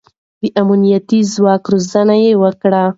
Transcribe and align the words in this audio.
د 0.41 0.43
امنيتي 0.61 1.19
ځواک 1.33 1.63
روزنه 1.71 2.15
يې 2.23 2.33
وکړه. 2.43 2.83